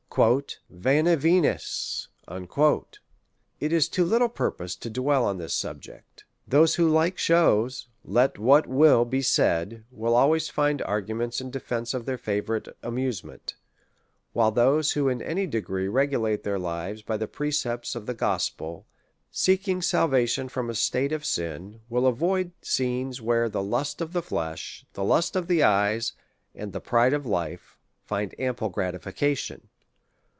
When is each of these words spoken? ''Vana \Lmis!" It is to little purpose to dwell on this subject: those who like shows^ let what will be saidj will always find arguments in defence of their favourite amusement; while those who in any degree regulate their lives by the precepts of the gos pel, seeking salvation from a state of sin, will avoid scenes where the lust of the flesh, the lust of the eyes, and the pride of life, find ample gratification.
''Vana 0.71 1.15
\Lmis!" 1.15 2.09
It 3.61 3.71
is 3.71 3.87
to 3.87 4.03
little 4.03 4.27
purpose 4.27 4.75
to 4.75 4.89
dwell 4.89 5.23
on 5.23 5.37
this 5.37 5.53
subject: 5.53 6.25
those 6.45 6.75
who 6.75 6.89
like 6.89 7.15
shows^ 7.15 7.85
let 8.03 8.37
what 8.37 8.67
will 8.67 9.05
be 9.05 9.21
saidj 9.21 9.83
will 9.89 10.13
always 10.13 10.49
find 10.49 10.81
arguments 10.81 11.39
in 11.39 11.49
defence 11.49 11.93
of 11.93 12.05
their 12.05 12.17
favourite 12.17 12.67
amusement; 12.83 13.55
while 14.33 14.51
those 14.51 14.91
who 14.91 15.07
in 15.07 15.21
any 15.21 15.47
degree 15.47 15.87
regulate 15.87 16.43
their 16.43 16.59
lives 16.59 17.01
by 17.01 17.15
the 17.15 17.25
precepts 17.25 17.95
of 17.95 18.05
the 18.05 18.13
gos 18.13 18.49
pel, 18.49 18.85
seeking 19.31 19.81
salvation 19.81 20.49
from 20.49 20.69
a 20.69 20.75
state 20.75 21.13
of 21.13 21.23
sin, 21.23 21.79
will 21.87 22.05
avoid 22.05 22.51
scenes 22.61 23.21
where 23.21 23.47
the 23.47 23.63
lust 23.63 24.01
of 24.01 24.11
the 24.11 24.21
flesh, 24.21 24.85
the 24.91 25.05
lust 25.05 25.37
of 25.37 25.47
the 25.47 25.63
eyes, 25.63 26.11
and 26.53 26.73
the 26.73 26.81
pride 26.81 27.13
of 27.13 27.25
life, 27.25 27.77
find 28.03 28.35
ample 28.37 28.67
gratification. 28.67 29.69